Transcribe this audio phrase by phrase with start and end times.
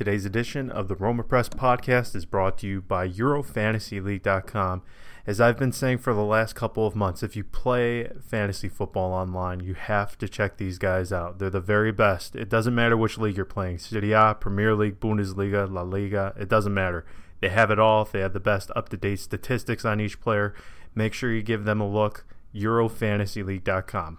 [0.00, 4.82] Today's edition of the Roma Press podcast is brought to you by EuroFantasyLeague.com.
[5.26, 9.12] As I've been saying for the last couple of months, if you play fantasy football
[9.12, 11.38] online, you have to check these guys out.
[11.38, 12.34] They're the very best.
[12.34, 16.48] It doesn't matter which league you're playing Serie A, Premier League, Bundesliga, La Liga, it
[16.48, 17.04] doesn't matter.
[17.42, 18.06] They have it all.
[18.06, 20.54] They have the best up to date statistics on each player.
[20.94, 22.24] Make sure you give them a look.
[22.54, 24.16] EuroFantasyLeague.com.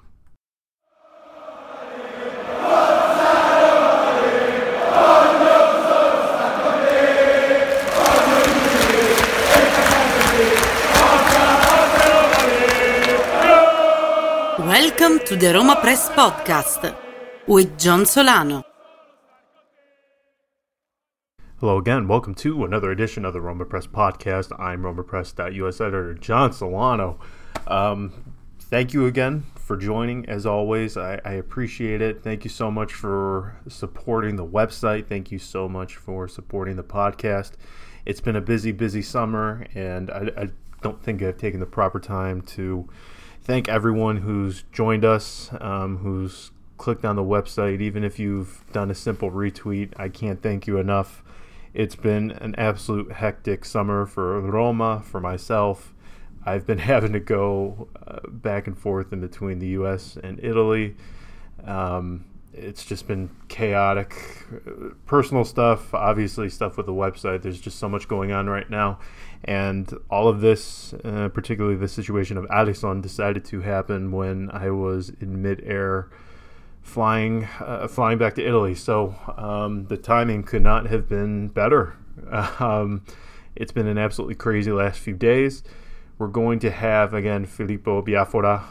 [14.72, 16.96] Welcome to the Roma Press Podcast
[17.46, 18.64] with John Solano.
[21.60, 22.08] Hello again.
[22.08, 24.58] Welcome to another edition of the Roma Press Podcast.
[24.58, 27.20] I'm RomaPress.us editor John Solano.
[27.68, 30.26] Um, thank you again for joining.
[30.30, 32.24] As always, I, I appreciate it.
[32.24, 35.06] Thank you so much for supporting the website.
[35.06, 37.56] Thank you so much for supporting the podcast.
[38.06, 40.50] It's been a busy, busy summer, and I, I
[40.82, 42.88] don't think I've taken the proper time to
[43.44, 47.82] thank everyone who's joined us, um, who's clicked on the website.
[47.82, 51.24] Even if you've done a simple retweet, I can't thank you enough.
[51.74, 55.94] It's been an absolute hectic summer for Roma, for myself.
[56.46, 60.18] I've been having to go uh, back and forth in between the U.S.
[60.22, 60.96] and Italy.
[61.64, 64.14] Um, it's just been chaotic.
[65.06, 67.42] Personal stuff, obviously, stuff with the website.
[67.42, 69.00] There's just so much going on right now.
[69.44, 74.70] And all of this, uh, particularly the situation of Alisson, decided to happen when I
[74.72, 76.10] was in midair
[76.82, 78.76] flying uh, flying back to Italy.
[78.76, 81.96] So um, the timing could not have been better.
[82.60, 83.04] Um,
[83.56, 85.64] it's been an absolutely crazy last few days.
[86.18, 88.64] We're going to have, again, Filippo Biafora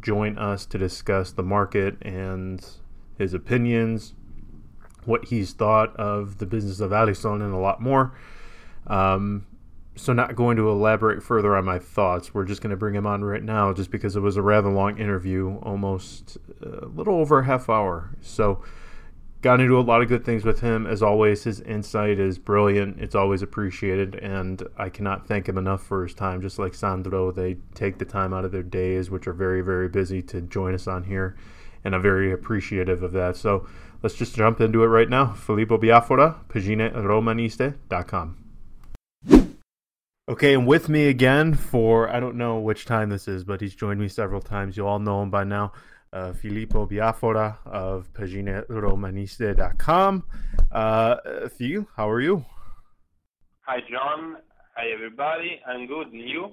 [0.00, 2.64] join us to discuss the market and
[3.20, 4.14] his opinions,
[5.04, 8.16] what he's thought of the business of Alisson, and a lot more.
[8.86, 9.46] Um,
[9.96, 12.32] so, not going to elaborate further on my thoughts.
[12.32, 14.70] We're just going to bring him on right now, just because it was a rather
[14.70, 18.10] long interview, almost a little over a half hour.
[18.22, 18.62] So,
[19.42, 20.86] got into a lot of good things with him.
[20.86, 23.00] As always, his insight is brilliant.
[23.00, 26.40] It's always appreciated, and I cannot thank him enough for his time.
[26.40, 29.88] Just like Sandro, they take the time out of their days, which are very, very
[29.88, 31.36] busy, to join us on here
[31.84, 33.36] and I'm very appreciative of that.
[33.36, 33.66] So
[34.02, 35.32] let's just jump into it right now.
[35.32, 38.36] Filippo Biafora, pagineromaniste.com.
[40.28, 43.74] Okay, and with me again for, I don't know which time this is, but he's
[43.74, 44.76] joined me several times.
[44.76, 45.72] You all know him by now.
[46.12, 50.24] Uh, Filippo Biafora of pagineromaniste.com.
[50.70, 51.16] Uh,
[51.48, 52.44] Phil, how are you?
[53.62, 54.36] Hi, John.
[54.76, 55.60] Hi, everybody.
[55.66, 56.12] I'm good.
[56.12, 56.52] And you?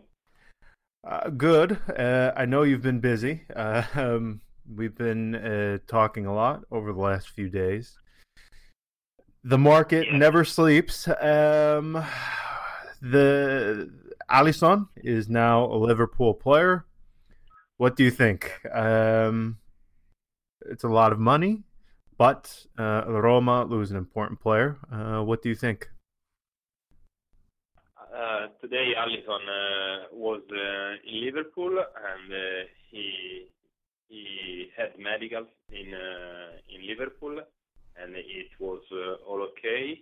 [1.08, 1.80] Uh, good.
[1.90, 3.44] Uh, I know you've been busy.
[3.56, 4.42] Uh, um,
[4.76, 7.98] We've been uh, talking a lot over the last few days.
[9.44, 10.18] The market yeah.
[10.18, 11.08] never sleeps.
[11.08, 12.04] Um,
[13.02, 13.90] the
[14.30, 16.86] Alisson is now a Liverpool player.
[17.78, 18.60] What do you think?
[18.74, 19.60] Um,
[20.66, 21.64] it's a lot of money,
[22.18, 24.80] but uh, Roma lose an important player.
[24.92, 25.88] Uh, what do you think?
[27.98, 33.48] Uh, today, Alisson uh, was uh, in Liverpool and uh, he
[34.08, 37.40] he had medical in uh, in Liverpool,
[38.02, 40.00] and it was uh, all okay.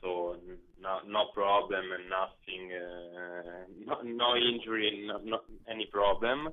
[0.00, 0.36] So
[0.80, 6.48] no no problem and nothing, uh, no, no injury, no, no any problem,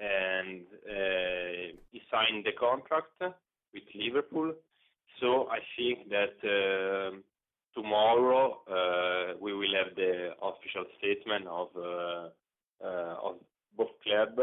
[0.00, 0.62] and
[1.92, 4.54] he signed the contract with Liverpool.
[5.20, 7.22] So I think that
[7.76, 12.28] tomorrow uh, we will have the official statement of uh,
[12.82, 13.34] uh, of
[13.76, 14.38] both club,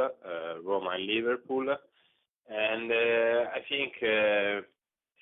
[0.63, 1.75] Roma and Liverpool,
[2.51, 4.61] Uh, I think uh,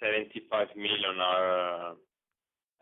[0.02, 1.94] 75 million are uh,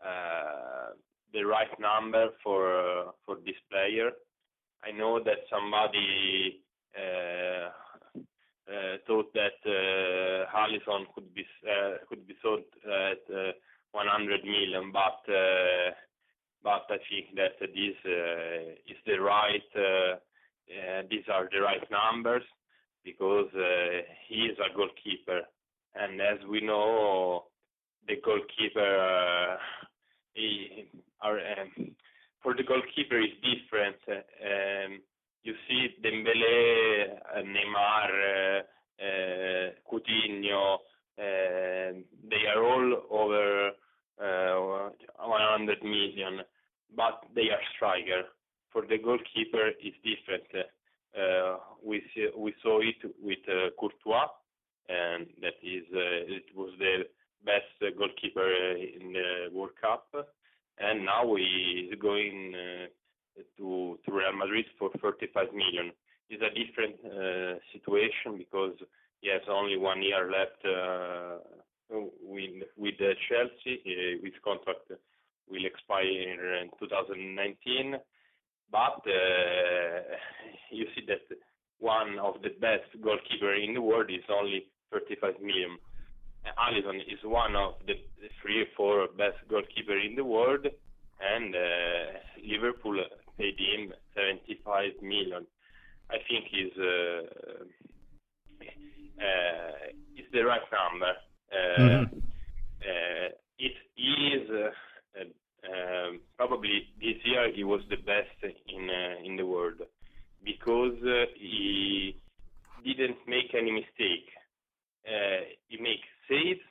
[0.02, 0.86] uh
[1.32, 4.10] the right number for uh, for this player.
[4.82, 6.62] I know that somebody
[9.06, 11.44] thought that uh, Alisson could be
[12.42, 13.54] sold at
[13.92, 15.20] 100 million, but
[16.62, 17.96] but I think that this
[18.86, 20.20] is the right
[21.10, 22.44] these are the right numbers
[23.04, 25.40] because uh, he is a goalkeeper,
[25.94, 27.44] and as we know,
[28.06, 29.56] the goalkeeper uh,
[30.34, 30.88] he,
[31.22, 31.94] are, um,
[32.42, 33.96] for the goalkeeper is different.
[34.08, 35.00] Um,
[35.42, 38.60] you see Dembele, uh, Neymar,
[39.00, 40.78] uh, Coutinho,
[41.16, 43.70] they are all over
[44.18, 46.40] 100 million,
[46.96, 48.22] but they are striker.
[48.72, 50.44] For the goalkeeper, it's different.
[51.16, 52.02] Uh, we
[52.62, 54.28] saw it with uh, Courtois,
[54.88, 57.04] and that is uh, it was the
[57.44, 60.06] best goalkeeper uh, in the World Cup,
[60.78, 65.92] and now he is going uh, to Real Madrid for 35 million.
[66.28, 68.76] It's a different uh, situation because
[69.20, 70.62] he has only one year left
[72.22, 73.82] with with Chelsea.
[74.22, 74.92] his contract
[75.50, 77.96] will expire in 2019,
[78.70, 79.02] but
[80.70, 81.36] you see that
[81.78, 85.78] one of the best goalkeeper in the world is only 35 million.
[86.58, 87.94] Alisson is one of the
[88.42, 90.66] three or four best goalkeeper in the world,
[91.20, 93.02] and uh, Liverpool
[93.38, 95.46] paid him 75 million.
[96.10, 97.64] I think is uh,
[99.20, 101.12] uh, is the right number.
[101.52, 102.18] Uh, mm-hmm.
[102.80, 103.28] Uh,
[103.58, 104.70] it is uh,
[105.68, 108.88] um, probably this year he was the best in
[109.24, 109.80] in the world
[110.44, 110.98] because
[111.36, 112.14] he
[112.84, 114.28] didn't make any mistake.
[115.68, 116.66] he makes saves,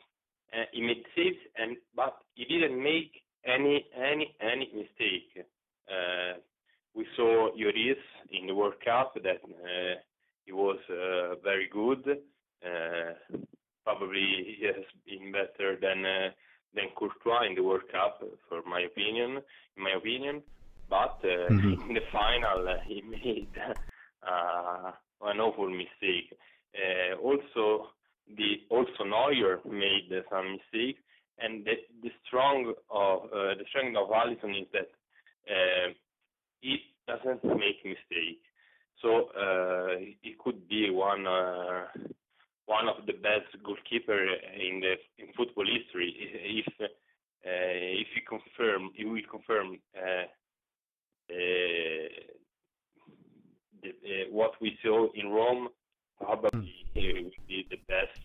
[0.72, 3.12] he made saves, and but he didn't make
[3.46, 5.46] any any any mistake.
[6.96, 9.42] we saw Lloris in the World Cup that
[10.50, 12.04] he was uh, very good.
[12.66, 13.38] Uh,
[13.84, 16.30] probably he has been better than uh,
[16.76, 19.42] than Courtois in the World Cup, for my opinion.
[19.78, 20.42] In my opinion,
[20.90, 21.90] but mm-hmm.
[21.90, 23.50] in the final he made
[24.24, 26.34] an awful mistake.
[27.22, 27.90] also,
[28.38, 31.02] the also Neuer made some mistakes,
[31.40, 31.74] and the,
[32.04, 34.90] the strong of uh, the strength of Alisson is that
[35.50, 35.94] uh,
[36.62, 36.78] he
[37.08, 38.46] doesn't make mistakes.
[39.02, 41.86] So uh, he could be one uh,
[42.70, 44.20] one of the best goalkeeper
[44.68, 46.10] in the in football history
[46.62, 46.88] if uh,
[48.04, 50.28] if he confirm he will confirm uh,
[51.32, 52.08] uh,
[53.82, 55.70] the, uh, what we saw in Rome
[56.22, 58.22] probably he will be the best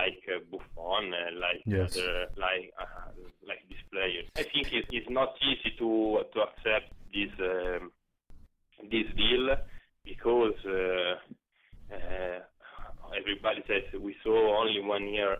[0.00, 1.10] like Buffon
[1.44, 1.96] like yes.
[1.96, 2.72] other, like
[3.46, 4.22] like this player.
[4.36, 7.30] I think it's, it's not easy to to accept this.
[7.38, 7.92] Um,
[8.90, 9.56] this deal
[10.04, 11.14] because uh, uh,
[13.16, 15.36] everybody says we saw only one year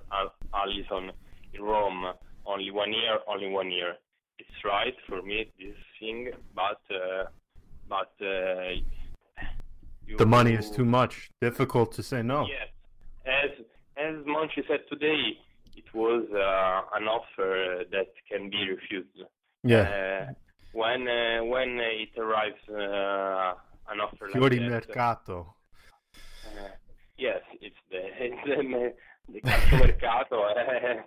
[0.55, 1.11] Alisson
[1.53, 2.13] in Rome,
[2.47, 3.95] only one year, only one year.
[4.39, 7.25] It's right for me this thing, but uh,
[7.89, 8.13] but
[10.07, 11.31] you, the money is too much.
[11.41, 12.47] Difficult to say no.
[12.47, 12.69] Yes,
[13.27, 13.51] as
[13.97, 15.39] as Monchi said today,
[15.77, 19.23] it was uh, an offer that can be refused.
[19.63, 20.29] Yeah.
[20.29, 20.33] Uh,
[20.73, 23.55] when uh, when it arrives uh,
[23.91, 25.55] an offer Fiori like mercato.
[26.47, 26.69] Uh,
[27.19, 28.93] yes, it's the it's the,
[29.33, 30.45] the calcio mercato,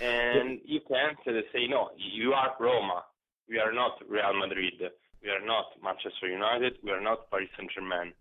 [0.02, 1.90] and you can't say no.
[1.96, 3.04] You are Roma.
[3.48, 4.80] We are not Real Madrid.
[5.22, 6.78] We are not Manchester United.
[6.82, 8.12] We are not Paris Saint Germain.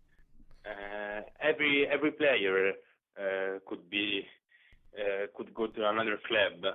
[0.65, 2.73] Uh, every every player
[3.19, 4.25] uh, could be
[4.97, 6.73] uh, could go to another club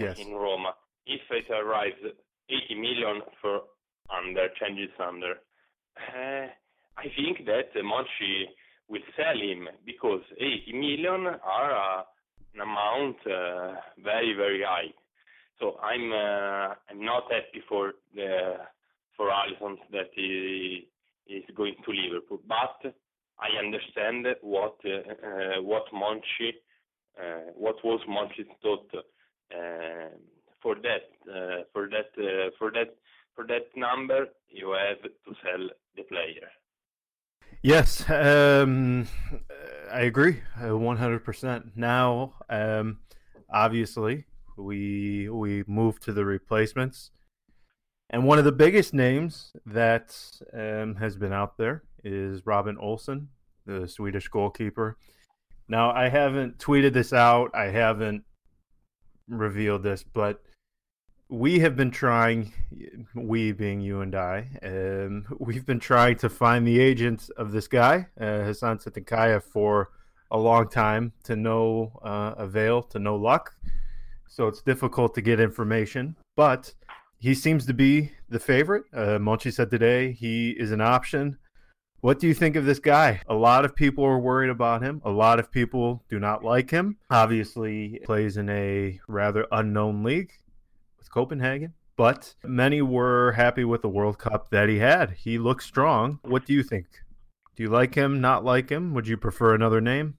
[0.00, 0.18] yes.
[0.18, 0.74] in Roma
[1.06, 1.96] if it arrives
[2.48, 3.62] 80 million for
[4.08, 5.34] under changes under.
[5.96, 6.46] Uh,
[6.96, 8.44] I think that Monchi
[8.88, 12.02] will sell him because 80 million are uh,
[12.54, 14.92] an amount uh, very very high.
[15.60, 18.56] So I'm uh, I'm not happy for the
[19.16, 20.88] for Alisson that he
[21.26, 22.94] is going to Liverpool, but
[23.38, 26.52] I understand what uh, uh, what Monchi
[27.56, 28.88] what was Monchi's thought
[30.62, 32.94] for that uh, for that uh, for that
[33.34, 36.48] for that number you have to sell the player.
[37.62, 39.08] Yes, um,
[39.92, 41.72] I agree, uh, one hundred percent.
[41.74, 43.00] Now, um,
[43.52, 47.10] obviously, we we move to the replacements,
[48.10, 50.16] and one of the biggest names that
[50.54, 53.28] um, has been out there is Robin Olsen,
[53.66, 54.96] the Swedish goalkeeper.
[55.68, 57.50] Now, I haven't tweeted this out.
[57.54, 58.22] I haven't
[59.28, 60.40] revealed this, but
[61.28, 62.52] we have been trying,
[63.14, 67.68] we being you and I, um, we've been trying to find the agent of this
[67.68, 69.90] guy, uh, Hassan Cetinkaya, for
[70.30, 73.54] a long time to no uh, avail, to no luck.
[74.26, 76.72] So it's difficult to get information, but
[77.18, 78.84] he seems to be the favorite.
[78.94, 81.38] Uh, Monchi said today he is an option.
[82.00, 83.20] What do you think of this guy?
[83.28, 85.02] A lot of people are worried about him.
[85.04, 86.96] A lot of people do not like him.
[87.10, 90.30] Obviously, plays in a rather unknown league
[91.10, 95.10] Copenhagen, but many were happy with the World Cup that he had.
[95.10, 96.20] He looks strong.
[96.22, 96.86] What do you think?
[97.56, 98.20] Do you like him?
[98.20, 98.94] Not like him?
[98.94, 100.18] Would you prefer another name?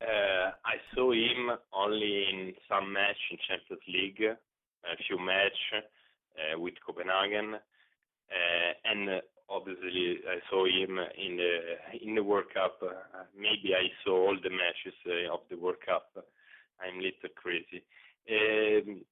[0.00, 6.60] Uh, I saw him only in some match in Champions League, a few match uh,
[6.60, 12.78] with Copenhagen, uh, and obviously I saw him in the in the World Cup.
[12.82, 16.06] Uh, maybe I saw all the matches uh, of the World Cup.
[16.80, 17.82] I'm a little crazy.
[18.30, 19.04] Um,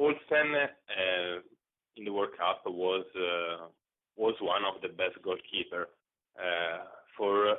[0.00, 1.44] Olsen uh,
[1.96, 3.68] in the World Cup was uh,
[4.16, 5.92] was one of the best goalkeeper
[6.40, 7.56] uh, for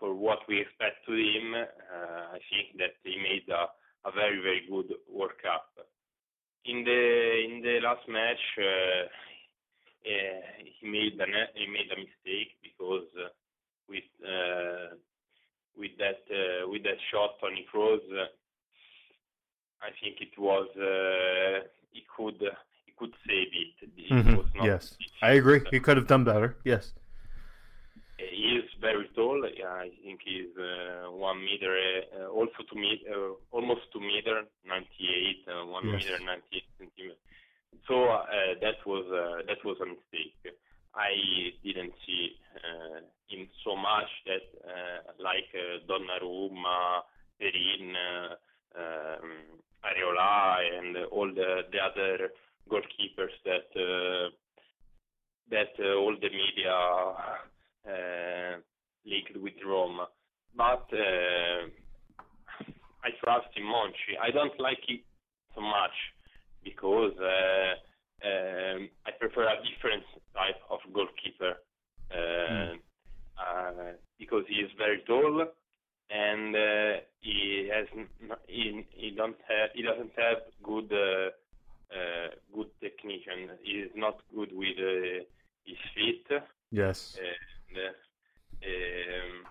[0.00, 1.52] for what we expect to him.
[1.52, 3.68] I think that he made a,
[4.10, 5.68] very very good World Cup.
[6.64, 8.40] In the in the last match,
[10.00, 13.04] he made a he made a mistake because
[13.86, 14.08] with
[15.76, 16.24] with that
[16.72, 18.00] with that shot on Kroos,
[19.86, 20.68] I think it was
[21.92, 22.40] he could
[22.86, 23.74] he could save it.
[23.82, 24.64] it mm-hmm.
[24.64, 25.60] yes, I agree.
[25.70, 26.56] He could have done better.
[26.64, 26.92] Yes.
[28.18, 29.44] He is very tall.
[29.44, 35.44] I think he's uh, one meter, uh, also two meter, uh, almost two meter, ninety-eight,
[35.48, 35.94] uh, one yes.
[36.00, 37.20] meter, ninety-eight centimeters.
[37.86, 38.24] So uh,
[38.62, 40.34] that was uh, that was a mistake.
[40.94, 41.12] I
[41.62, 42.24] didn't see
[43.28, 44.46] him so much that
[45.20, 45.50] like
[45.88, 47.02] Donnarumma,
[47.38, 47.92] Perin,
[48.74, 49.30] um,
[49.84, 52.30] Areola, and all the the other
[52.70, 54.32] goalkeepers that
[55.50, 56.74] that all the media
[57.86, 58.58] uh,
[59.04, 60.08] linked with Roma.
[60.56, 61.68] But uh,
[63.04, 64.18] I trust in Monchi.
[64.20, 65.02] I don't like it
[65.54, 65.94] so much
[66.64, 67.74] because uh,
[68.26, 70.02] um, I prefer a different
[70.34, 71.54] type of goalkeeper
[72.12, 72.78] mm.
[74.18, 75.46] because he is very tall
[76.10, 77.86] and uh, he has
[78.46, 81.30] he, he don't have he doesn't have good uh,
[81.92, 83.50] uh, good technician.
[83.62, 84.76] He is not good with
[85.64, 86.26] his feet.
[86.70, 87.18] Yes.
[88.64, 89.44] Um,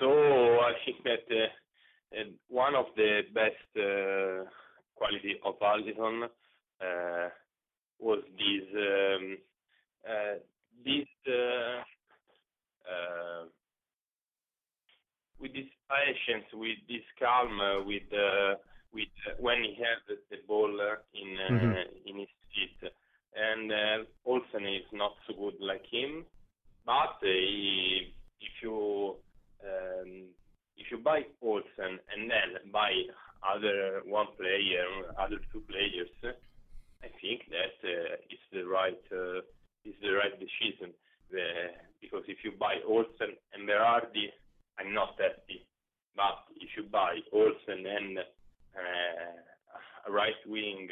[0.00, 4.48] so I think that uh, one of the best uh,
[4.94, 7.28] quality of Alisson uh,
[7.98, 9.38] was this um,
[10.08, 10.34] uh,
[10.84, 11.80] this uh,
[12.90, 13.44] uh,
[15.40, 18.54] with this patience, with this calm, with uh,
[18.92, 20.70] with uh, when he has the, ball
[21.14, 22.08] in mm-hmm.
[22.08, 22.90] in his feet,
[23.34, 26.24] and uh, Olsen is not so good like him
[26.86, 29.16] but if you
[29.64, 30.24] um,
[30.76, 32.92] if you buy Olsen and then buy
[33.40, 34.84] other one player,
[35.18, 36.12] other two players,
[37.02, 39.40] I think that uh, it's the right uh,
[39.84, 40.92] it's the right decision.
[41.30, 41.72] The,
[42.02, 44.28] because if you buy Olsen and Berardi,
[44.78, 45.66] I'm not happy.
[46.16, 50.88] But if you buy Olsen and uh, a right wing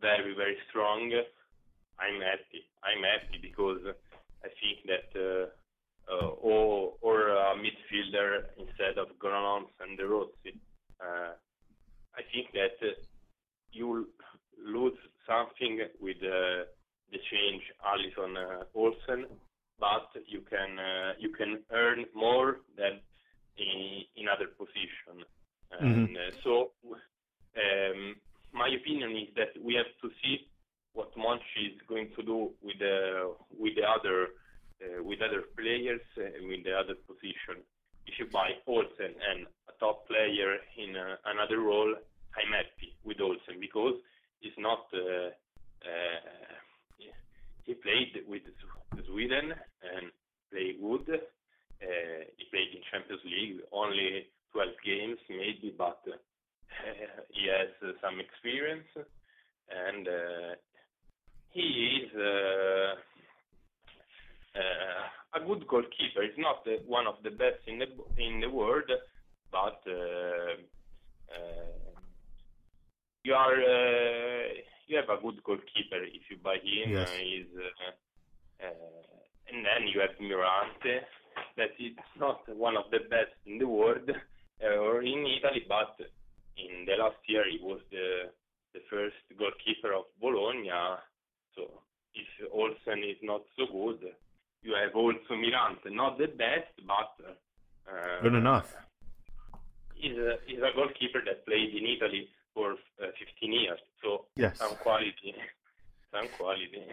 [0.00, 1.10] very very strong,
[1.98, 2.62] I'm happy.
[2.84, 3.80] I'm happy because
[4.44, 5.46] I think that uh,
[6.12, 10.54] uh, or or a midfielder instead of Gonalons and De Rossi.
[11.00, 11.32] Uh,
[12.14, 12.78] I think that
[13.72, 14.08] you
[14.64, 16.64] lose something with the
[17.30, 19.26] change Alisson Olsen,
[19.80, 20.78] but you can
[21.18, 23.00] you can earn more than
[23.58, 25.24] in, in other position.
[25.82, 26.14] Mm-hmm.
[26.42, 28.16] So, um,
[28.52, 30.46] my opinion is that we have to see
[30.92, 34.28] what Monchi is going to do with the with the other
[34.82, 37.62] uh, with other players and uh, with the other position.
[38.06, 41.94] If you buy Olsen and a top player in uh, another role,
[42.36, 43.94] I'm happy with Olsen because
[44.40, 44.86] he's not.
[44.94, 45.30] Uh,
[45.84, 46.20] uh,
[47.64, 48.42] he played with
[49.08, 50.10] Sweden and
[50.52, 51.20] played good.
[51.82, 56.00] Uh, he played in Champions League only 12 games maybe, but
[57.32, 57.68] he has
[58.00, 58.88] some experience
[59.68, 60.08] and
[61.56, 62.94] he is uh,
[64.60, 66.22] uh, a good goalkeeper.
[66.22, 67.86] He's not uh, one of the best in the
[68.18, 68.90] in the world,
[69.50, 69.80] but
[73.24, 73.56] you are
[74.86, 76.92] you have a good goalkeeper if you buy him.
[76.92, 77.10] Yes.
[77.18, 77.46] He's,
[79.48, 81.00] and then you have Mirante,
[81.56, 84.10] that is not one of the best in the world
[84.62, 85.96] or in Italy, but
[86.56, 88.30] in the last year he was the
[88.74, 90.70] the first goalkeeper of Bologna
[91.56, 91.62] so
[92.14, 94.12] if Olsen is not so good,
[94.62, 97.12] you have also Mirante, not the best, but
[97.90, 98.74] uh, good enough.
[99.94, 102.72] He's a, he's a goalkeeper that played in Italy for
[103.02, 104.58] uh, 15 years, so yes.
[104.58, 105.34] some quality,
[106.12, 106.84] some quality.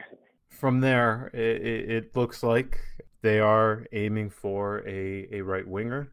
[0.50, 2.80] From there, it, it looks like
[3.24, 6.12] they are aiming for a, a right winger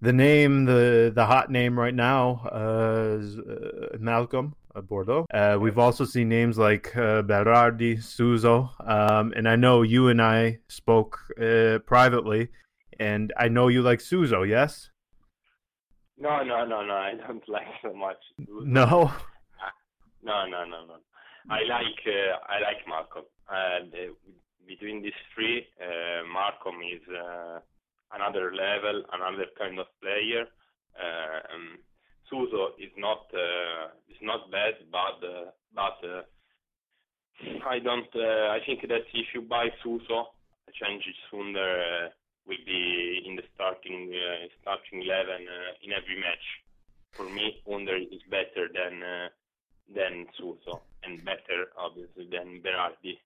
[0.00, 5.26] the name, the the hot name right now uh, is uh, Malcolm uh, Bordeaux.
[5.32, 10.22] Uh, we've also seen names like uh, Berardi, Suso, um, and I know you and
[10.22, 12.48] I spoke uh, privately,
[13.00, 14.42] and I know you like Suso.
[14.42, 14.90] Yes.
[16.16, 16.94] No, no, no, no.
[16.94, 18.18] I don't like so much.
[18.46, 18.64] Suso.
[18.64, 19.12] No.
[20.20, 20.96] No, no, no, no.
[21.48, 23.22] I like uh, I like Malcolm.
[23.48, 23.86] Uh,
[24.68, 25.66] between these three,
[26.32, 27.02] Malcolm is
[28.12, 30.44] another level, another kind of player.
[30.98, 31.78] Um,
[32.28, 36.22] Suso is not uh, is not bad, but uh, but uh,
[37.66, 38.08] I don't.
[38.14, 40.28] Uh, I think that if you buy Suso,
[40.76, 42.08] Cengiz Under uh,
[42.46, 46.46] will be in the starting uh, starting eleven uh, in every match.
[47.16, 49.28] For me, Under is better than uh,
[49.94, 53.16] than Suso and better obviously than Berardi.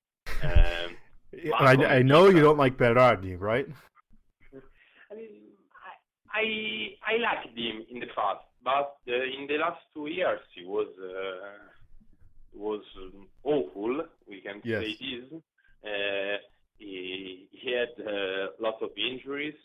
[0.42, 0.96] Um,
[1.59, 3.67] I, I know you don't like Berardi, right?
[5.11, 5.31] I mean,
[6.33, 10.65] I I liked him in the past, but uh, in the last two years he
[10.65, 11.59] was uh,
[12.55, 12.83] was
[13.45, 14.05] awful.
[14.29, 14.83] We can Yes.
[14.83, 15.43] say this.
[15.85, 16.37] Uh,
[16.79, 19.57] he he had uh, lots of injuries.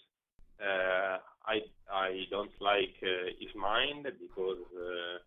[0.61, 5.17] Uh, I I don't like uh, his mind because uh,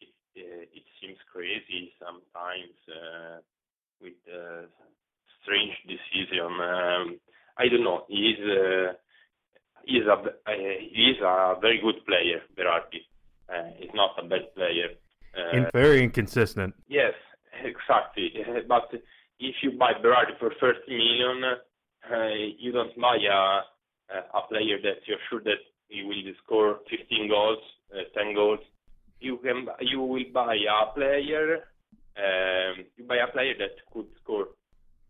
[0.00, 3.38] it uh, it seems crazy sometimes uh,
[4.00, 4.66] with uh,
[5.42, 6.50] strange decision.
[6.60, 7.18] Um,
[7.58, 8.04] I don't know.
[8.08, 8.92] He's uh,
[9.84, 10.52] he's a uh,
[10.92, 13.02] he's a very good player, Berardi.
[13.48, 14.90] Uh, he's not a bad player.
[15.36, 16.74] Uh, And very inconsistent.
[16.88, 17.14] Yes,
[17.64, 18.32] exactly.
[18.68, 18.88] But
[19.38, 23.62] if you buy Berardi for 30 million, uh, you don't buy a
[24.34, 27.58] a player that you're sure that he will score 15 goals,
[27.94, 28.60] uh, 10 goals.
[29.20, 31.64] You can you will buy a player.
[32.16, 34.48] Um, you buy a player that could score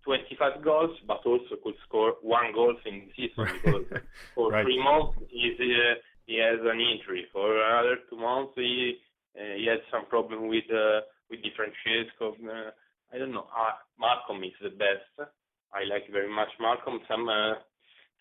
[0.04, 3.84] 25 goals, but also could score one goal in the season because
[4.34, 4.64] for Right.
[4.64, 5.94] three months he's, uh,
[6.26, 7.26] he has an injury.
[7.32, 8.98] For another two months he
[9.38, 12.48] uh, he had some problem with uh, with differentiation.
[12.48, 12.70] Uh,
[13.12, 13.46] I don't know.
[13.54, 15.30] Uh, Malcolm is the best.
[15.72, 17.00] I like very much Malcolm.
[17.08, 17.54] Some uh,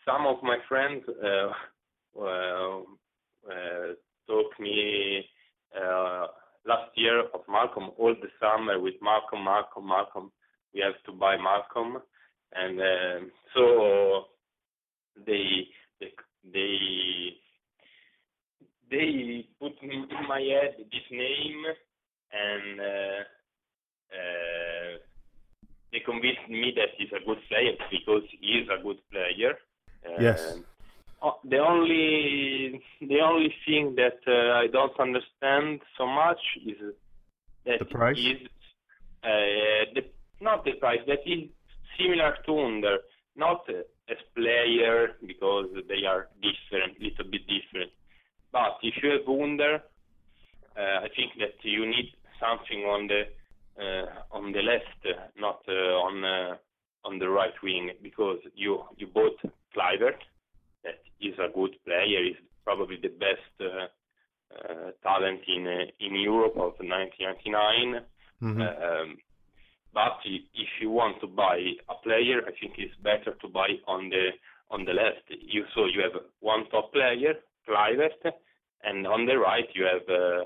[0.06, 1.52] some of my friends uh,
[2.14, 2.86] well,
[3.50, 3.94] uh,
[4.28, 5.24] talk me
[5.76, 6.28] uh,
[6.66, 10.32] last year of Malcolm all the summer with Malcolm, Malcolm, Malcolm.
[10.74, 12.02] We have to buy Malcolm,
[12.54, 14.26] and um so
[15.26, 15.68] they
[16.00, 16.12] they
[16.54, 17.34] they
[18.90, 21.64] they put in my head this name
[22.34, 23.20] and uh,
[24.14, 24.98] uh,
[25.92, 29.54] they convinced me that he's a good player because he is a good player.
[30.20, 30.58] Yes.
[31.22, 36.78] Uh, the only the only thing that uh, I don't understand so much is
[37.66, 38.18] that The price?
[38.18, 38.48] is
[39.24, 40.04] uh, the
[40.42, 41.50] not the price that is
[41.98, 42.98] similar to Under,
[43.36, 43.66] not
[44.10, 47.92] as player because they are different, little bit different.
[48.52, 49.76] But if you have Under,
[50.78, 53.24] uh, I think that you need something on the
[53.80, 56.56] uh, on the left, not uh, on uh,
[57.06, 59.40] on the right wing, because you you bought
[59.76, 60.20] Kluivert,
[60.84, 63.88] that is a good player, is probably the best uh,
[64.58, 68.02] uh, talent in uh, in Europe of 1999.
[68.42, 68.60] Mhm.
[68.60, 69.18] Um,
[69.94, 71.58] but if you want to buy
[71.90, 74.30] a player, I think it's better to buy on the
[74.70, 75.26] on the left.
[75.30, 77.34] You so you have one top player,
[77.68, 78.34] Kluivert,
[78.84, 80.44] and on the right you have uh,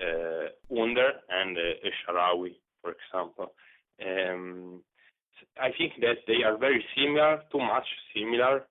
[0.00, 3.52] uh, Under and uh, Shaarawy, for example.
[4.00, 4.82] Um,
[5.60, 8.64] I think that they are very similar, too much similar,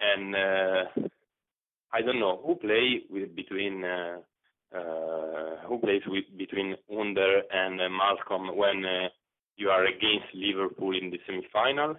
[0.00, 1.08] and uh,
[1.92, 4.18] I don't know who play with between uh,
[4.74, 9.08] uh, who plays with between Under and uh, Malcolm when uh,
[9.56, 11.96] you are against Liverpool in the semi-final.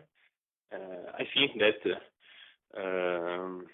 [0.74, 1.82] Uh, I think that
[2.78, 3.65] um,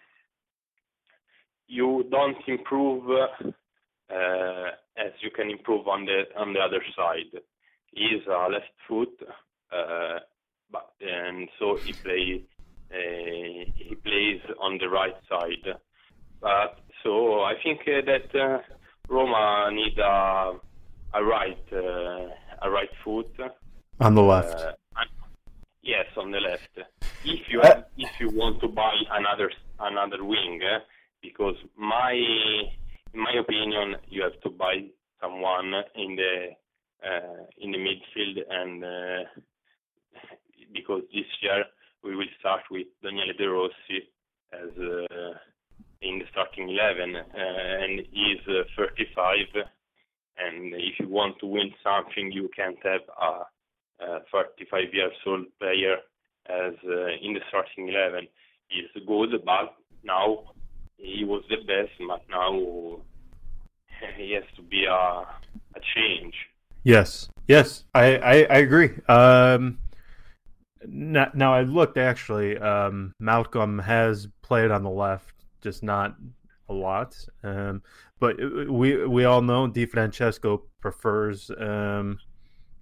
[1.68, 4.68] you don't improve uh,
[4.98, 7.42] as you can improve on the on the other side.
[7.88, 9.14] He is a left foot,
[9.72, 10.20] uh,
[10.72, 12.44] but and so he play
[12.92, 15.76] uh, he plays on the right side.
[16.42, 18.62] But so I think that
[19.10, 20.54] Roma need a
[21.16, 22.28] a right uh,
[22.62, 23.32] a right foot.
[24.04, 24.60] On the left.
[24.60, 24.74] Uh,
[25.82, 26.78] yes, on the left.
[27.24, 30.80] If you have, if you want to buy another another wing, eh,
[31.22, 34.88] because my in my opinion, you have to buy
[35.22, 36.50] someone in the
[37.08, 39.24] uh, in the midfield, and uh,
[40.74, 41.64] because this year
[42.04, 44.00] we will start with Daniele De Rossi
[44.52, 45.34] as uh,
[46.02, 49.64] in the starting eleven, uh, and he's uh, 35.
[50.36, 53.46] And if you want to win something, you can't have a
[54.04, 55.98] uh, 35 years old player
[56.48, 58.28] as uh, in the starting 11
[58.72, 60.54] is good, but now
[60.98, 62.52] he was the best, but now
[64.18, 66.34] he has to be a, a change.
[66.84, 68.92] Yes, yes, I, I, I agree.
[69.08, 69.80] Um,
[70.86, 72.58] now, now I looked actually.
[72.58, 76.16] Um, Malcolm has played on the left, just not
[76.68, 77.16] a lot.
[77.44, 77.82] Um,
[78.20, 78.38] but
[78.70, 82.20] we we all know Di Francesco prefers um,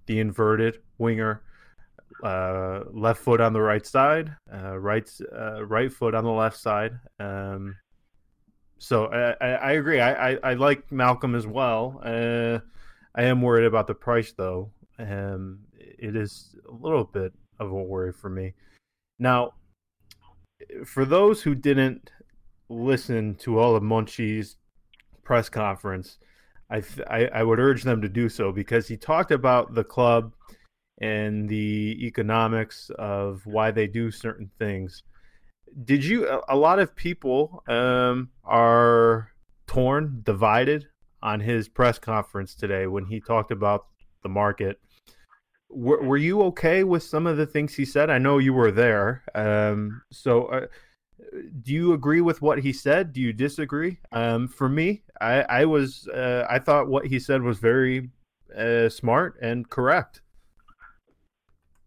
[0.06, 1.42] the inverted winger,
[2.22, 6.56] uh, left foot on the right side, uh, right uh, right foot on the left
[6.56, 6.98] side.
[7.18, 7.76] Um,
[8.78, 10.00] So I, I, I agree.
[10.00, 12.00] I, I, I, like Malcolm as well.
[12.04, 12.58] Uh,
[13.14, 14.72] I am worried about the price though.
[14.98, 18.54] Um, it is a little bit of a worry for me.
[19.20, 19.52] Now,
[20.84, 22.10] for those who didn't
[22.68, 24.56] listen to all of Monchi's
[25.22, 26.18] press conference,
[26.72, 29.84] I, th- I, I would urge them to do so because he talked about the
[29.84, 30.32] club
[31.00, 35.02] and the economics of why they do certain things.
[35.84, 36.40] Did you?
[36.48, 39.32] A lot of people um, are
[39.66, 40.86] torn, divided
[41.22, 43.86] on his press conference today when he talked about
[44.22, 44.80] the market.
[45.70, 48.10] Were, were you okay with some of the things he said?
[48.10, 49.24] I know you were there.
[49.34, 50.66] Um, so, uh,
[51.62, 53.12] do you agree with what he said?
[53.12, 53.98] Do you disagree?
[54.12, 58.10] Um, for me, I, I was uh, I thought what he said was very
[58.56, 60.20] uh, smart and correct.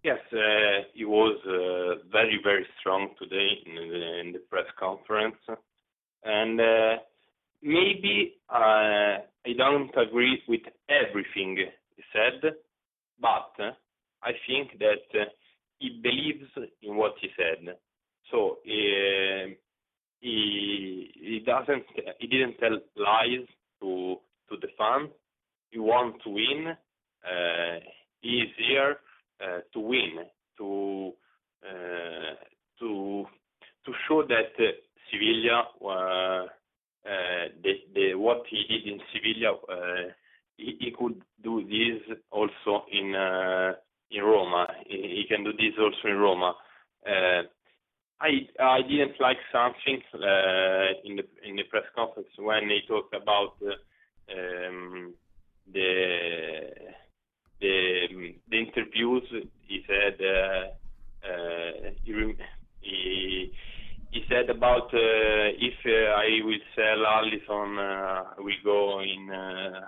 [0.04, 5.36] Yes, uh, he was uh, very very strong today in the, in the press conference,
[6.24, 6.96] and uh,
[7.62, 9.18] maybe uh,
[9.50, 11.58] I don't agree with everything
[11.96, 12.54] he said,
[13.20, 13.54] but
[14.24, 15.28] I think that
[15.80, 16.50] he believes
[16.82, 17.76] in what he said.
[18.32, 19.54] So uh,
[20.20, 21.86] he he doesn't
[22.20, 23.48] he didn't tell lies
[23.82, 24.18] to
[24.50, 25.10] to the fans.
[25.72, 26.76] He wants to win.
[27.26, 27.80] Uh,
[28.22, 28.98] he is here
[29.42, 30.26] uh, to win,
[30.58, 31.12] to
[31.68, 32.36] uh,
[32.80, 33.26] to
[33.86, 34.72] to show that uh,
[35.12, 36.46] Sevilla, uh,
[37.08, 40.12] uh, the, the what he did in Sevilla, uh,
[40.58, 43.14] he, he could do this also in
[44.12, 44.68] in Roma.
[44.88, 46.56] He, he, can do this also in Roma.
[48.22, 50.02] I I didn't like something
[51.04, 55.14] in the in the press conference when he talked about um,
[55.72, 56.70] the
[57.60, 59.24] the the interviews
[59.68, 60.68] he said uh,
[61.28, 61.90] uh,
[62.82, 63.52] he,
[64.12, 69.30] he said about uh, if uh, I will sell Alisson, uh, I will go in.
[69.30, 69.82] Uh,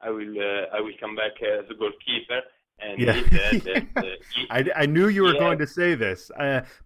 [0.00, 0.34] I will
[0.72, 2.40] I will come back as a goalkeeper.
[2.80, 3.12] And yeah.
[3.12, 6.30] he said that, he, I, I knew you were going to say this.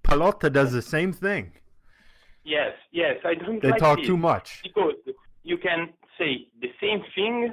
[0.04, 1.52] Pallotta does the same thing.
[2.44, 3.16] Yes, yes.
[3.24, 3.60] I don't.
[3.60, 4.94] They like talk too much because
[5.42, 7.52] you can say the same thing,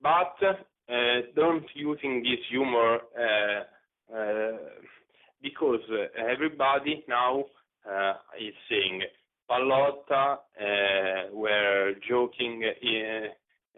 [0.00, 4.56] but uh, don't using this humor uh, uh,
[5.42, 5.80] because
[6.16, 7.44] everybody now
[8.40, 9.02] is saying
[9.50, 10.38] Pallotta
[11.32, 12.62] were joking.
[12.82, 13.28] In,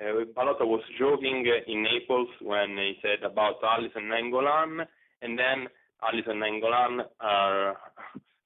[0.01, 4.87] uh, was joking in Naples when he said about Alisson and Nainggolan,
[5.23, 5.69] and then
[6.03, 7.77] Alisson and Nainggolan are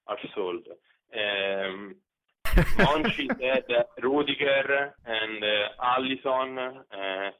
[0.06, 0.66] are sold.
[1.14, 1.96] Um,
[2.78, 3.64] Monchi said
[4.02, 7.30] Rudiger and uh, Alisson uh,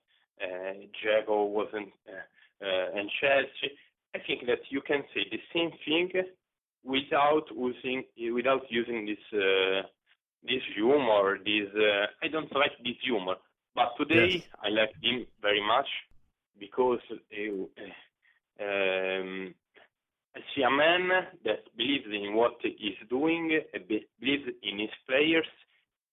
[0.40, 1.92] Dzeko wasn't
[2.60, 3.74] and Chelsea.
[4.14, 6.10] I think that you can say the same thing
[6.84, 9.82] without using without using this uh,
[10.42, 11.38] this humor.
[11.38, 13.34] This uh, I don't like this humor,
[13.74, 14.42] but today yes.
[14.62, 15.88] I like him very much
[16.58, 19.54] because uh, um,
[20.36, 21.08] I see a man
[21.44, 23.60] that believes in what he's doing,
[24.20, 25.46] believes in his players,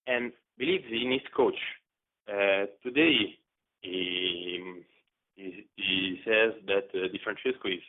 [0.06, 1.58] and believes in his coach.
[2.28, 3.36] Uh, today
[3.80, 4.82] he,
[5.34, 7.82] he, he says that uh, Di Francesco is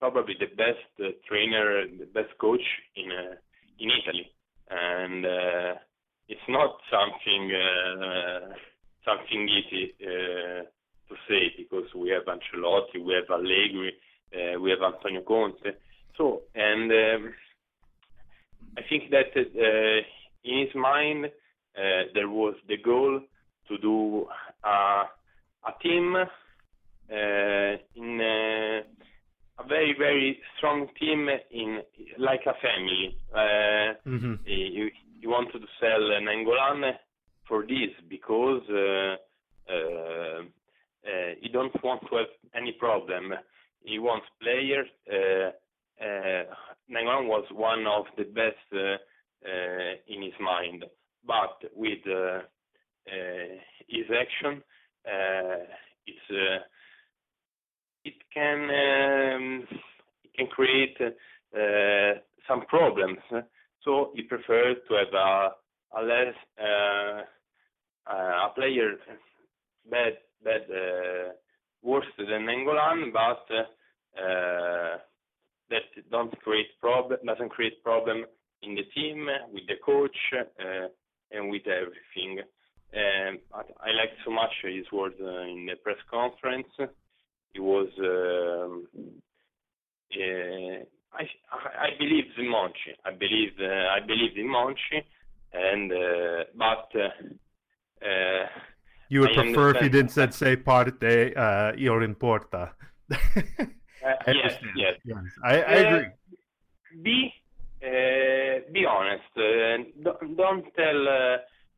[0.00, 2.62] probably the best uh, trainer, the best coach
[2.96, 3.34] in uh,
[3.80, 4.26] in Italy,
[4.70, 5.74] and uh,
[6.28, 8.54] it's not something uh,
[9.04, 10.62] something easy uh,
[11.08, 13.94] to say because we have Ancelotti, we have Allegri,
[14.34, 15.70] uh, we have Antonio Conte.
[16.16, 17.34] So, and um,
[18.76, 20.02] I think that uh,
[20.44, 23.20] in his mind uh, there was the goal
[23.68, 24.26] to do
[24.64, 25.04] uh,
[25.66, 26.26] a team uh,
[27.94, 28.82] in uh,
[29.60, 31.80] a very very strong team in
[32.18, 33.16] like a family.
[33.32, 34.34] Uh, mm-hmm.
[34.46, 36.92] you, you wanted to sell Nainggolan
[37.48, 39.16] for this because uh,
[39.72, 40.42] uh,
[41.08, 43.32] uh, you don't want to have any problem.
[43.80, 44.88] He wants players.
[45.10, 45.50] Uh,
[46.04, 46.44] uh,
[46.90, 48.96] Nainggolan was one of the best uh,
[50.06, 50.84] in his mind,
[51.26, 51.98] but with
[53.88, 54.62] his action,
[56.06, 56.64] it's
[58.04, 59.66] it can um,
[60.24, 60.96] it can create
[62.46, 63.18] some problems.
[63.84, 65.50] So he prefers to have a,
[65.98, 66.34] a less
[68.08, 68.96] a player
[69.90, 70.62] bad bad
[71.82, 73.46] worse than Nainggolan, but
[74.20, 74.98] uh,
[75.70, 78.24] that don't create problem doesn't create problem
[78.62, 80.88] in the team with the coach uh,
[81.30, 82.40] and with everything.
[82.94, 86.68] Um, I liked so much his words uh, in the press conference.
[87.52, 87.88] He was.
[87.98, 88.86] Um,
[90.16, 91.24] uh, I
[91.86, 92.92] I believe in Monchi.
[93.04, 94.98] I believe uh, I believe in Monchi.
[94.98, 95.02] Uh,
[95.52, 96.88] and uh, but
[98.02, 98.46] uh,
[99.08, 102.74] you would I prefer if you didn't said say parte uh, importa.
[103.10, 103.16] uh,
[104.26, 104.94] I yes, yes.
[105.04, 105.18] yes.
[105.42, 106.10] I, I Uh, agree.
[107.02, 107.32] be
[107.82, 109.32] uh, be honest.
[109.36, 111.36] Uh, don't, don't tell uh,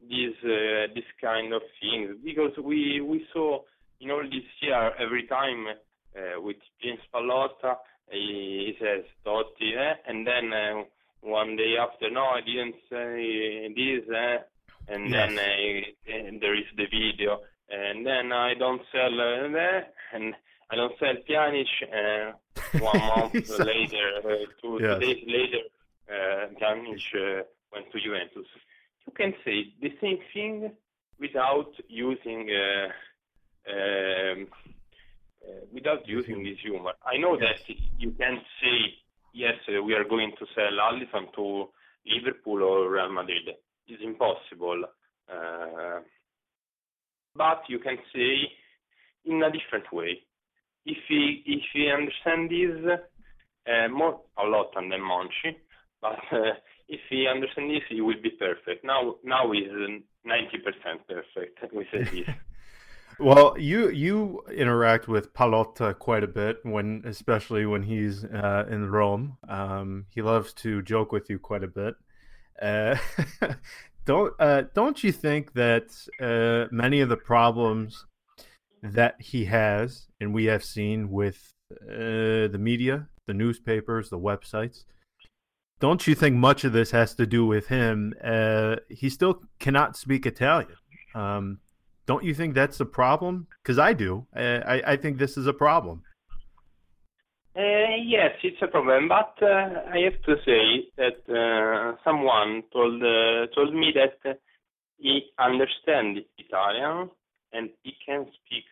[0.09, 3.61] these uh, this kind of things because we we saw
[4.01, 7.77] in all this year every time uh, with James Pallotta
[8.11, 9.95] he, he says Totti eh?
[10.09, 10.83] and then uh,
[11.21, 14.39] one day after no I didn't say this eh?
[14.91, 15.29] And Yes.
[15.29, 15.33] then
[16.29, 19.81] and there is the video and then I don't sell uh,
[20.15, 20.35] and
[20.71, 22.33] I don't sell Pjanic uh,
[22.79, 25.01] one month later uh, two, two Yes.
[25.01, 25.63] days later
[26.15, 28.49] uh, Pjanic uh, went to Juventus
[29.07, 30.73] you can say the same thing
[31.19, 32.89] without using uh,
[33.73, 34.47] um,
[35.47, 36.93] uh, without using this humor.
[37.05, 37.59] I know Yes.
[37.69, 38.77] that you can say
[39.33, 41.69] yes, uh, we are going to sell Alisson to
[42.07, 43.47] Liverpool or Real Madrid.
[43.91, 44.85] It's impossible.
[45.31, 46.01] Uh,
[47.35, 48.51] but you can say
[49.25, 50.21] in a different way.
[50.87, 52.99] If he if he understand this
[53.67, 55.57] uh, more a lot than Monchi,
[56.01, 56.55] but uh,
[56.89, 58.85] if he understand this, it will be perfect.
[58.85, 59.51] Now now
[60.25, 61.59] ninety percent perfect.
[61.75, 62.35] We say this.
[63.19, 68.91] Well, you you interact with Pallotta quite a bit when, especially when he's uh, in
[68.91, 69.37] Rome.
[69.47, 71.97] Um, he loves to joke with you quite a bit.
[72.61, 72.97] Uh,
[74.05, 78.07] don't uh, don't you think that uh, many of the problems
[78.83, 84.85] that he has, and we have seen with uh, the media, the newspapers, the websites,
[85.81, 88.15] don't you think much of this has to do with him?
[88.23, 90.77] Uh, he still cannot speak Italian.
[91.15, 91.59] Um,
[92.07, 93.47] don't you think that's a problem?
[93.63, 94.27] Because I do.
[94.35, 96.03] I, I think this is a problem.
[97.57, 103.03] Uh, yes, it's a problem, but uh, I have to say that uh, someone told
[103.03, 104.39] uh, told me that
[104.99, 107.11] he understands Italian
[107.53, 108.65] and he can speak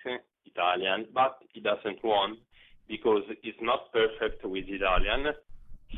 [0.47, 2.39] Italian, but he doesn't want
[2.87, 5.35] because he's not perfect with Italian.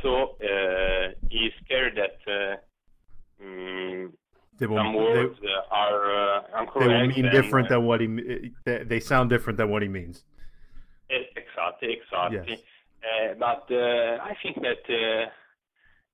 [0.03, 4.11] So uh, he's scared that uh, mm,
[4.59, 6.91] They will, some they, words uh, are uh, they incorrect.
[6.91, 8.53] will mean and, different than what he.
[8.65, 10.25] They, they sound different than what he means.
[11.11, 12.55] Exactly, exactly.
[12.55, 12.61] Yes.
[13.03, 15.31] Uh, but uh, I think that uh,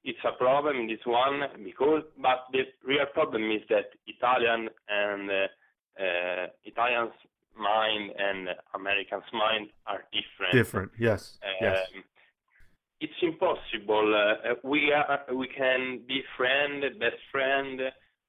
[0.05, 5.31] it's a problem in this one because, but the real problem is that Italian and
[6.64, 7.12] Italians'
[7.59, 10.53] mind and Americans' mind are different.
[10.53, 10.92] Different.
[10.99, 11.38] Yes.
[11.61, 11.88] Yes.
[13.01, 14.14] It's impossible.
[14.14, 17.81] Uh, we are, we can be friend, best friend,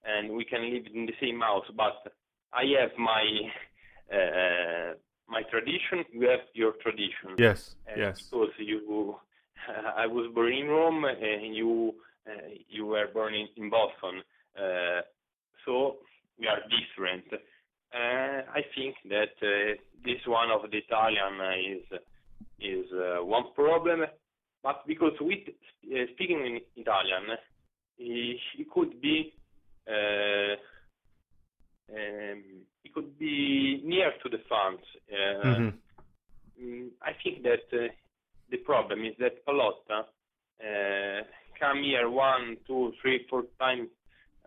[0.04, 1.66] and we can live in the same house.
[1.76, 2.12] But
[2.54, 3.24] I have my
[4.12, 4.94] uh,
[5.30, 6.06] my tradition.
[6.12, 7.36] You have your tradition.
[7.38, 7.76] Yes.
[7.88, 8.22] And Yes.
[8.30, 9.16] Because you,
[9.98, 11.96] I was born in Rome, and you
[12.28, 12.32] uh,
[12.70, 14.22] you were born in, in Boston.
[14.58, 15.02] Uh,
[15.66, 15.98] so
[16.40, 17.26] we are different.
[17.94, 22.00] Uh, I think that uh, this one of the Italian is
[22.60, 24.06] is uh, one problem,
[24.64, 27.38] but because with uh, speaking in Italian,
[27.96, 29.34] he, he could be
[29.88, 30.56] uh,
[31.94, 32.44] um,
[32.84, 33.18] he could
[34.24, 35.80] to the funds, Uh, Mhm.
[36.62, 37.90] mm, I think that uh,
[38.50, 40.00] the problem is that Pallotta
[40.64, 41.24] uh,
[41.60, 43.90] come here one, two, three, four times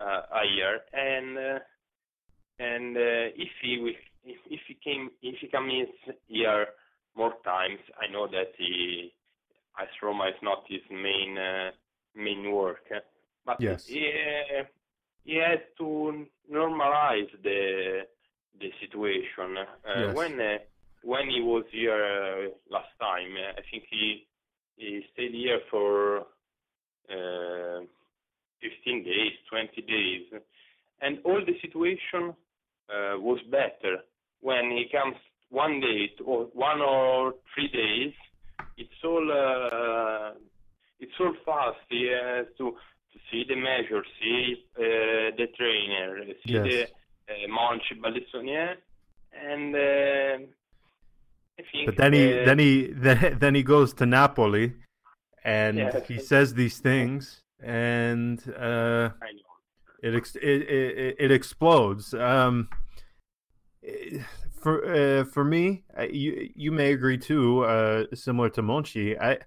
[0.01, 1.59] uh, a year, and uh,
[2.59, 5.73] and uh, if he wi- if, if he came if he comes
[6.29, 6.67] here
[7.17, 9.13] more times, I know that he
[9.79, 11.71] as Roma is not his main uh,
[12.17, 12.85] main work,
[13.47, 13.83] but Yes.
[13.87, 14.01] he,
[14.61, 14.65] uh,
[15.25, 18.03] he has to normalize the
[18.59, 19.57] the situation.
[19.59, 19.65] Uh,
[20.01, 20.17] Yes.
[20.17, 20.59] When uh,
[21.03, 24.27] when he was here uh, last time, I think he
[24.77, 26.19] he stayed here for
[27.11, 27.81] uh,
[28.61, 30.27] 15 days, 20 days,
[31.01, 32.35] and all the situation
[32.89, 33.99] uh, was better.
[34.41, 35.17] When he comes
[35.51, 38.13] one day to, or one or three days,
[38.77, 40.33] it's all uh,
[40.99, 41.79] it's all fast.
[41.89, 42.73] He has to,
[43.13, 46.91] to see the measure, see uh, the trainer, see Yes.
[47.31, 48.75] Uh, Monchi Baldissoni,
[49.33, 50.47] and uh,
[51.59, 51.87] I think.
[51.87, 54.75] But then he then he then, then he goes to Napoli,
[55.45, 56.01] and Yeah.
[56.09, 59.11] he says these things, and uh,
[60.03, 62.15] it, ex- it, it it explodes.
[62.15, 62.69] Um,
[63.87, 64.23] eh,
[64.61, 67.65] for uh, for me, you you may agree too.
[67.65, 69.39] Uh, similar to Monchi, I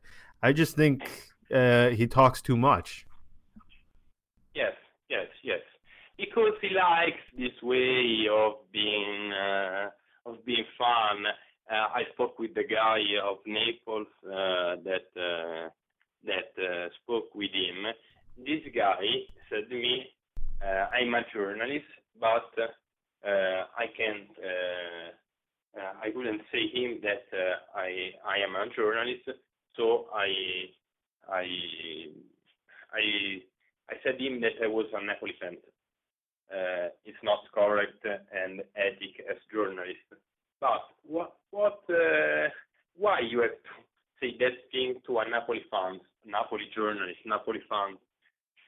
[0.42, 1.10] I just think
[1.54, 3.06] uh, he talks too much.
[4.56, 4.74] Yes,
[5.10, 5.60] yes, yes.
[6.18, 9.90] Because he likes this way of being uh,
[10.26, 11.26] of being fun.
[11.72, 15.70] Uh, I spoke with the guy of Naples uh, that uh,
[16.26, 17.92] that uh, spoke with him.
[18.38, 19.02] This guy
[19.50, 20.06] said to me,
[20.62, 21.86] uh, I'm a journalist,
[22.20, 22.52] but
[23.26, 24.30] I can't.
[25.76, 27.26] I wouldn't say him that
[27.76, 29.30] I I am a journalist.
[29.76, 30.30] So I
[31.28, 31.46] I
[32.94, 33.04] I
[33.90, 35.58] I said him that I was a Napoli fan.
[36.52, 40.06] Uh, it's not correct and ethic as journalist.
[40.60, 42.50] But what what uh,
[42.96, 43.74] why you have to
[44.20, 47.98] say that thing to a Napoli fan, Napoli journalist, Napoli fan?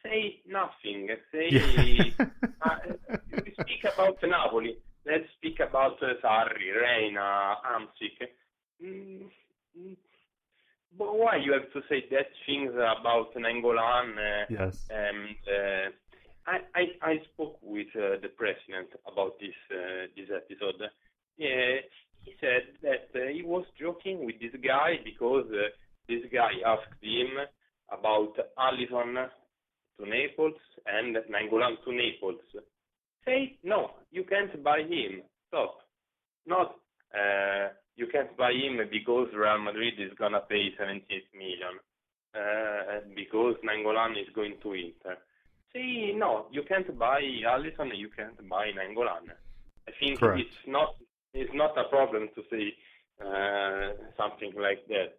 [0.03, 1.09] Say nothing.
[1.31, 2.25] Say Yeah.
[2.61, 2.75] uh,
[3.31, 4.77] we speak about Napoli.
[5.05, 8.27] Let's speak about uh, Sarri, Reina, Hamsik.
[8.83, 9.29] Mm,
[9.79, 9.95] mm,
[10.97, 14.17] but why you have to say that things about Nainggolan?
[14.17, 14.87] Uh, yes.
[14.89, 15.89] and uh,
[16.47, 16.94] I, I I spoke with
[17.95, 20.81] uh, the president about this uh, this episode.
[21.37, 21.81] Yeah,
[22.23, 25.69] he said that uh, he was joking with this guy because uh,
[26.07, 27.29] this guy asked him
[27.91, 29.27] about Alisson
[29.97, 32.41] to Naples and Nainggolan to Naples.
[33.25, 35.23] Say no, you can't buy him.
[35.47, 35.77] Stop.
[36.45, 36.75] Not
[37.13, 41.79] uh, you can't buy him because Real Madrid is gonna pay 78 million.
[42.35, 45.15] Uh, because Nainggolan is going to Inter.
[46.15, 49.29] No, you can't buy Alisson, you can't buy Nainggolan.
[49.87, 50.41] I think Correct.
[50.41, 50.95] it's not
[51.33, 52.73] it's not a problem to say
[53.21, 55.13] uh, something like that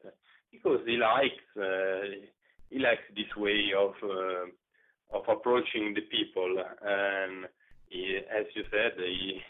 [0.50, 2.26] because he likes uh,
[2.70, 7.46] he likes this way of uh, of approaching the people and
[7.88, 9.40] he, as you said he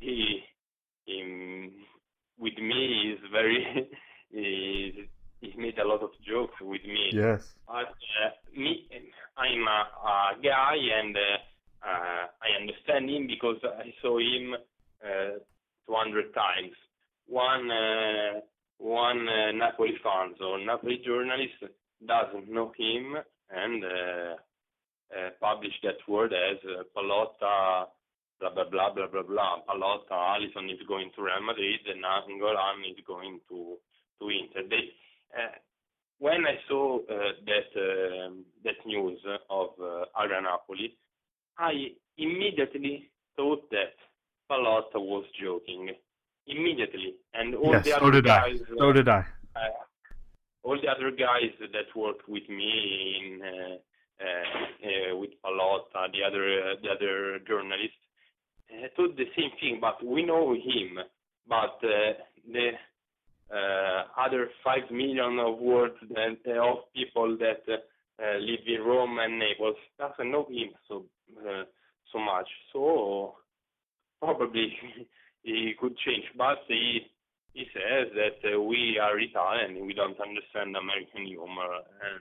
[0.00, 0.40] he,
[1.06, 1.70] he
[2.38, 3.88] with me is very
[4.30, 5.08] he,
[5.40, 7.54] he made a lot of jokes with me Yes.
[7.66, 7.88] but
[8.22, 8.86] uh, me,
[9.36, 14.54] I'm a, a guy, and uh, I understand him because I saw him
[15.02, 15.38] uh,
[15.86, 16.74] 200 times.
[17.26, 18.40] One, uh,
[18.78, 19.26] one
[19.58, 21.62] Napoli fan or Napoli journalist
[22.06, 23.14] doesn't know him
[23.50, 23.84] and
[25.40, 26.58] published that word as
[26.96, 27.86] Pallotta,
[28.40, 29.62] blah blah blah blah blah blah.
[29.68, 33.76] Pallotta, Alisson is going to Real Madrid, and Nainggolan is going to
[34.18, 34.68] to Inter.
[34.68, 34.90] They,
[35.36, 35.54] uh,
[36.18, 37.70] when I saw uh, that
[38.26, 40.04] um that news of uh,
[40.42, 40.96] Napoli,
[41.58, 41.72] I
[42.16, 43.94] immediately thought that
[44.50, 45.90] Pallotta was joking.
[46.46, 47.84] Immediately, and all yes.
[47.84, 48.38] the So other did I.
[48.50, 49.18] guys, So did I.
[49.54, 49.60] uh,
[50.64, 53.76] all the other guys that worked with me in uh,
[54.24, 58.00] uh, uh, with Pallotta, the other uh, the other journalists,
[58.72, 59.78] uh, thought the same thing.
[59.78, 60.98] But we know him.
[61.46, 62.12] But uh,
[62.50, 62.72] the uh,
[63.50, 67.76] other five million of words that uh, of people that uh,
[68.22, 71.04] uh, live in Rome and Naples doesn't know him so
[71.40, 71.64] uh,
[72.12, 72.48] so much.
[72.72, 73.34] So
[74.20, 74.72] probably
[75.42, 77.00] he could change, but he
[77.52, 81.70] he says that uh, we are Italian, we don't understand American humor,
[82.04, 82.20] and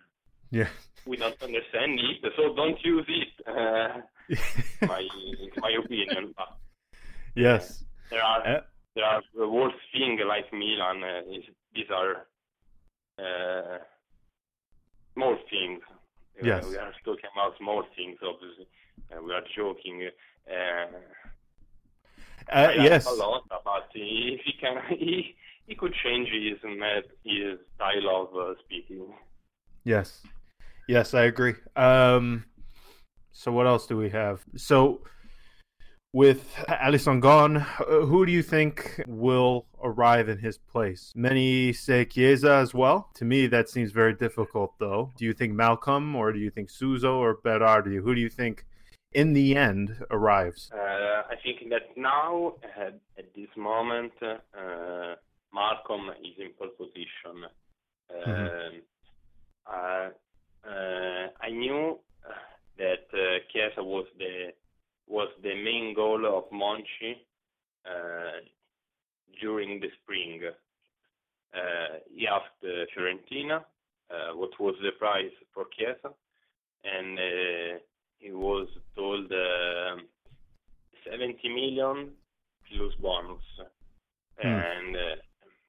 [0.50, 0.70] Yeah.
[1.06, 3.34] we don't understand it, so don't use it.
[3.48, 4.02] Uh,
[4.88, 5.04] my
[5.58, 6.34] my opinion.
[6.38, 6.58] But
[7.36, 7.84] yes.
[8.10, 8.62] there are Uh,
[8.98, 11.04] there are worse things like Milan.
[11.04, 11.22] Uh,
[11.74, 12.26] these are
[13.20, 13.78] uh,
[15.14, 15.82] small things.
[16.42, 16.66] Yes.
[16.68, 18.18] we are talking about small things.
[18.22, 18.68] Obviously,
[19.12, 20.10] uh, we are joking.
[20.50, 20.98] Uh,
[22.52, 23.06] uh, yes.
[23.06, 25.36] a lot, but if he can, he
[25.68, 26.58] he could change his
[27.24, 29.14] his style of uh, speaking.
[29.84, 30.24] Yes.
[30.88, 31.56] Yes, I agree.
[31.76, 32.46] Um,
[33.32, 34.44] so what else do we have?
[34.56, 35.02] So
[36.18, 37.58] with Alisson gone,
[38.10, 41.14] who do you think will arrive in his place?
[41.16, 43.12] Many say Chiesa as well.
[43.20, 45.12] To me, that seems very difficult, though.
[45.16, 48.02] Do you think Malcolm, or do you think Suso, or Berardi?
[48.02, 48.66] Who do you think,
[49.12, 50.72] in the end, arrives?
[50.74, 55.14] Uh, I think that now, at this moment, uh,
[55.54, 57.36] Malcolm is in pole position.
[58.26, 58.82] Um,
[59.72, 60.10] uh,
[60.68, 62.34] uh, I knew uh,
[62.80, 64.54] that uh, Chiesa was the
[65.08, 67.16] was the main goal of Monchi
[67.86, 68.42] uh,
[69.42, 70.42] during the spring.
[71.54, 73.64] Uh, he asked uh, Fiorentina
[74.12, 76.14] uh, what was the price for Chiesa,
[76.84, 77.80] and uh,
[78.20, 79.96] he was told uh,
[81.10, 82.12] 70 million
[82.70, 83.44] plus bonus.
[84.44, 85.16] And uh,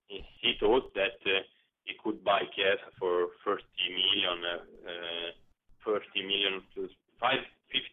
[0.08, 1.40] he, he thought that uh,
[1.84, 7.30] he could buy Chiesa for 30 million, uh, uh, 30 million plus 5,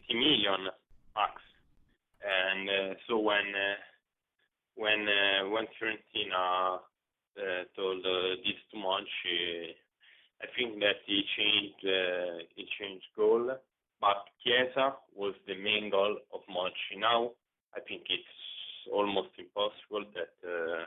[0.08, 0.68] 50 million
[1.14, 1.40] max.
[2.20, 3.76] And uh, so when uh,
[4.74, 9.72] when uh, when Fiorentina uh, told uh, this to Monchi,
[10.42, 13.56] I think that he changed uh, he changed goal.
[14.00, 17.00] But Chiesa was the main goal of Monchi.
[17.00, 17.32] Now
[17.74, 18.36] I think it's
[18.92, 20.84] almost impossible that uh,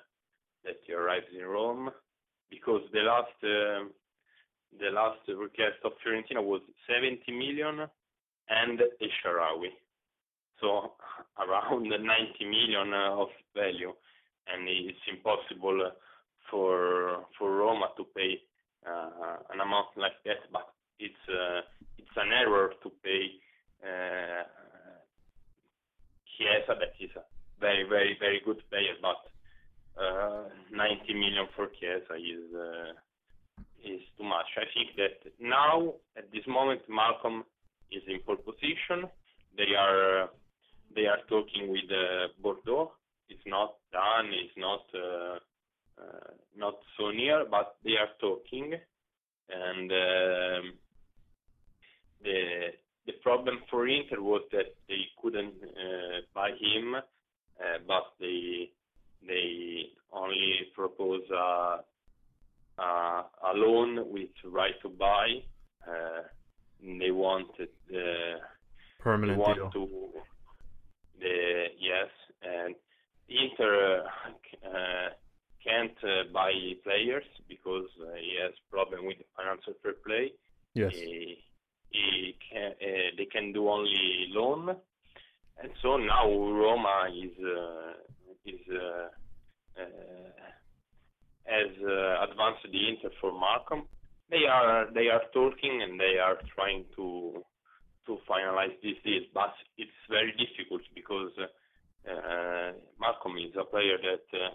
[0.66, 1.90] that he arrives in Rome
[2.50, 3.90] because the last uh,
[4.80, 4.90] the
[6.30, 7.88] last know, was 70 million
[8.50, 9.70] and a Shaarawy.
[10.60, 10.94] so
[11.40, 13.94] around 90 million of value,
[14.48, 15.92] and it's impossible
[16.50, 18.40] for for Roma to pay
[18.86, 20.52] uh, an amount like that.
[20.52, 20.68] But
[21.00, 21.62] it's uh,
[21.98, 23.26] it's an error to pay
[23.84, 24.44] uh,
[26.38, 27.24] Chiesa, that is a
[27.60, 29.22] very very very good player, but
[30.02, 32.94] uh, 90 million for Chiesa is uh,
[33.84, 34.48] is too much.
[34.58, 37.44] I think that now at this moment Malcolm
[37.92, 39.10] is in pole position.
[39.58, 40.30] They are
[40.96, 42.92] they are talking with uh, Bordeaux.
[43.30, 44.32] It's not done.
[44.34, 45.38] It's not uh,
[46.02, 46.32] uh,
[46.70, 48.74] not so near, but they are talking,
[49.50, 50.74] and um,
[52.24, 52.68] the
[53.06, 57.02] the problem for Inter was that they couldn't uh, buy him, uh,
[57.88, 58.70] but they
[59.28, 61.80] they only propose a,
[62.78, 65.28] a, a loan with right to buy.
[65.88, 66.24] Uh,
[66.82, 68.36] they wanted the
[69.00, 69.88] permanent they want deal.
[69.88, 70.10] to
[71.20, 72.10] the yes
[72.44, 72.76] and
[73.28, 74.04] Inter
[74.66, 75.10] uh,
[75.64, 76.52] can't uh, buy
[76.84, 80.32] players because uh, he has problem with the financial fair play.
[80.74, 80.94] Yes.
[80.94, 81.38] He,
[81.90, 84.76] he can, uh, they can do only loan,
[85.62, 87.94] and so now Roma is uh,
[88.46, 90.30] is uh, uh,
[91.46, 93.88] has uh, advanced the Inter for Malcolm.
[94.30, 97.44] They are they are talking and they are trying to
[98.06, 104.26] to finalize this deal, but it's very difficult because uh, Malcolm is a player that
[104.38, 104.54] uh,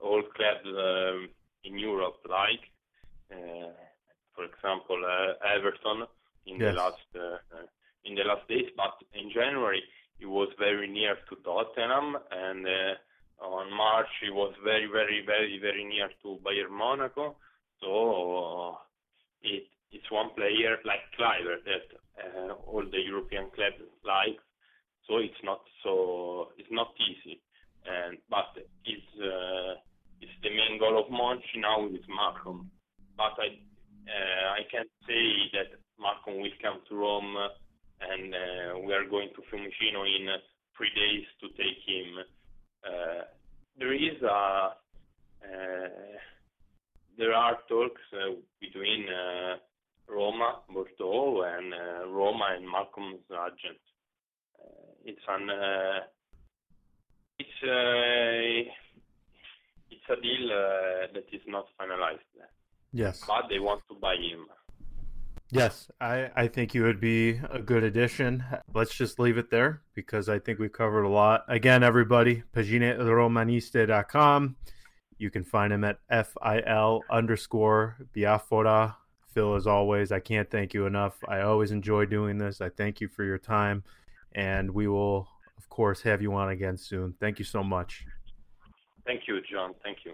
[0.00, 1.28] all clubs um,
[1.64, 2.64] in Europe like.
[3.30, 3.72] Uh,
[4.34, 6.06] for example, uh, Everton
[6.46, 6.72] in Yes.
[6.74, 7.66] the last uh, uh,
[8.04, 9.82] in the last days, but in January
[10.18, 15.58] he was very near to Tottenham, and uh, on March he was very, very, very,
[15.58, 17.36] very near to Bayern Monaco.
[17.80, 18.78] So
[19.42, 21.86] it it's one player like Kluivert that
[22.22, 24.38] uh, all the European clubs like.
[25.06, 27.40] So it's not so it's not easy,
[27.86, 28.50] and but
[28.84, 29.74] it's uh,
[30.20, 32.70] it's the main goal of Monchi now with Malcolm.
[33.16, 33.58] But I
[34.08, 37.36] uh, I can't say that Malcolm will come to Rome
[38.00, 40.28] and uh, we are going to Fiumicino in
[40.76, 42.24] three days to take him.
[42.84, 43.24] Uh,
[43.78, 44.72] there is a
[45.44, 45.88] uh,
[47.16, 49.56] there are talks uh, between uh,
[50.08, 51.72] Roma, Bordeaux, and
[52.14, 53.78] Roma and Malcolm's agent.
[55.04, 55.50] It's an
[57.38, 57.62] it's
[59.90, 62.50] it's a deal uh, that is not finalized, yet.
[62.92, 63.22] Yes.
[63.26, 64.46] but they want to buy him.
[65.50, 68.44] Yes, I, I think you would be a good addition.
[68.74, 71.44] Let's just leave it there because I think we've covered a lot.
[71.48, 74.56] Again, everybody, pagineromaniste.com.
[75.16, 78.96] You can find him at FIL underscore Biafora.
[79.32, 81.16] Phil, as always, I can't thank you enough.
[81.26, 82.60] I always enjoy doing this.
[82.60, 83.84] I thank you for your time,
[84.32, 87.14] and we will, of course, have you on again soon.
[87.20, 88.04] Thank you so much.
[89.08, 89.74] Thank you, John.
[89.82, 90.12] Thank you.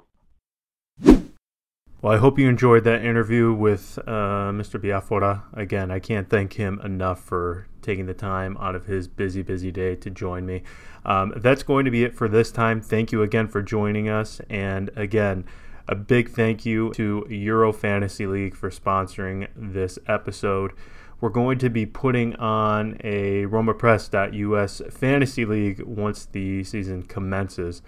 [2.00, 4.80] Well, I hope you enjoyed that interview with uh, Mr.
[4.80, 5.42] Biafora.
[5.52, 9.72] Again, I can't thank him enough for taking the time out of his busy, busy
[9.72, 10.62] day to join me.
[11.04, 12.80] Um, that's going to be it for this time.
[12.80, 14.40] Thank you again for joining us.
[14.48, 15.44] And again,
[15.88, 20.72] a big thank you to Euro Fantasy League for sponsoring this episode.
[21.20, 27.82] We're going to be putting on a RomaPress.us Fantasy League once the season commences.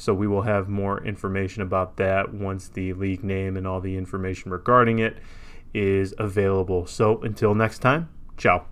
[0.00, 3.98] So we will have more information about that once the league name and all the
[3.98, 5.18] information regarding it
[5.74, 6.86] is available.
[6.86, 8.64] So until next time, ciao.